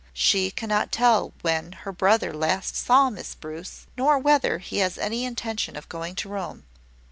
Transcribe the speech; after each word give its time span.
She 0.15 0.49
cannot 0.49 0.91
tell 0.91 1.31
when 1.43 1.73
her 1.73 1.91
brother 1.91 2.33
last 2.33 2.75
saw 2.75 3.11
Miss 3.11 3.35
Bruce, 3.35 3.85
nor 3.95 4.17
whether 4.17 4.57
he 4.57 4.79
has 4.79 4.97
any 4.97 5.25
intention 5.25 5.75
of 5.75 5.87
going 5.89 6.15
to 6.15 6.29
Rome. 6.29 6.63